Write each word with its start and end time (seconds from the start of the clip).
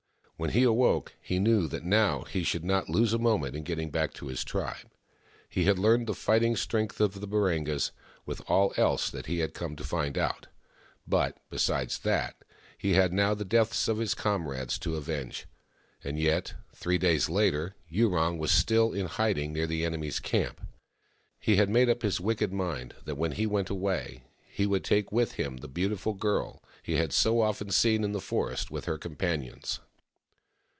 When 0.41 0.49
he 0.53 0.63
awoke, 0.63 1.13
he 1.21 1.37
knew 1.37 1.67
that 1.67 1.83
now 1.85 2.23
he 2.23 2.41
should 2.43 2.63
not 2.63 2.89
lose 2.89 3.13
a 3.13 3.19
moment 3.19 3.55
in 3.55 3.61
getting 3.61 3.91
back 3.91 4.11
to 4.15 4.25
his 4.25 4.43
tribe. 4.43 4.89
He 5.47 5.65
had 5.65 5.77
learned 5.77 6.07
the 6.07 6.15
fighting 6.15 6.55
strength 6.55 6.99
of 6.99 7.21
the 7.21 7.27
Baringas, 7.27 7.91
with 8.25 8.41
all 8.47 8.73
else 8.75 9.11
that 9.11 9.27
he 9.27 9.37
had 9.37 9.53
come 9.53 9.75
to 9.75 9.83
find 9.83 10.17
out; 10.17 10.47
but. 11.05 11.35
THE 11.51 11.57
MAIDEN 11.57 11.59
WHO 11.59 11.59
FOUND 11.59 11.89
THE 12.01 12.09
MOON 12.09 12.11
139 12.11 12.39
besides 12.39 12.39
that, 12.39 12.45
he 12.79 12.93
had 12.95 13.13
now 13.13 13.35
the 13.35 13.45
deaths 13.45 13.87
of 13.87 13.97
his 13.99 14.15
comrades 14.15 14.79
to 14.79 14.95
avenge. 14.95 15.45
And 16.03 16.17
yet, 16.19 16.55
three 16.73 16.97
days 16.97 17.29
later, 17.29 17.75
Yurong 17.87 18.39
was 18.39 18.51
still 18.51 18.93
in 18.93 19.05
hiding 19.05 19.53
near 19.53 19.67
the 19.67 19.85
enemy's 19.85 20.19
camp. 20.19 20.59
He 21.39 21.57
had 21.57 21.69
made 21.69 21.87
up 21.87 22.01
his 22.01 22.19
wicked 22.19 22.51
mind 22.51 22.95
that 23.05 23.13
when 23.13 23.33
he 23.33 23.45
went 23.45 23.69
away 23.69 24.23
he 24.49 24.65
would 24.65 24.83
take 24.83 25.11
with 25.11 25.33
him 25.33 25.57
the 25.57 25.67
beautiful 25.67 26.15
girl 26.15 26.63
he 26.81 26.93
had 26.95 27.13
so 27.13 27.41
often 27.41 27.69
seen 27.69 28.03
in 28.03 28.11
the 28.13 28.19
forest 28.19 28.71
with 28.71 28.85
her 28.85 28.97
companions. 28.97 29.79